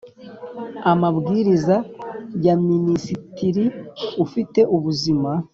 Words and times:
Amabwiriza 0.91 1.75
ya 2.45 2.55
Minisitiri 2.69 3.65
ufite 4.23 4.59
ubuzima 4.75 5.31